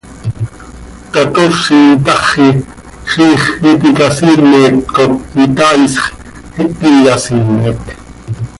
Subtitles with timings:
[1.11, 2.47] tatoozi itaxi,
[3.11, 6.03] ziix iti icasiimet cop itaaisx,
[6.63, 7.81] iti yasiimet.